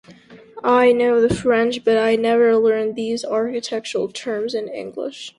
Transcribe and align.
I 0.63 0.93
know 0.93 1.21
the 1.21 1.31
French, 1.31 1.83
but 1.85 1.95
I've 1.95 2.19
never 2.21 2.57
learned 2.57 2.95
these 2.95 3.23
architectural 3.23 4.07
terms 4.07 4.55
in 4.55 4.67
English. 4.67 5.29